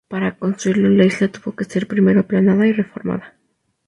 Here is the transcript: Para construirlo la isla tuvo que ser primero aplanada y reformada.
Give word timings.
Para 0.07 0.35
construirlo 0.39 0.89
la 0.89 1.05
isla 1.05 1.27
tuvo 1.27 1.55
que 1.55 1.63
ser 1.63 1.85
primero 1.85 2.21
aplanada 2.21 2.65
y 2.65 2.73
reformada. 2.73 3.35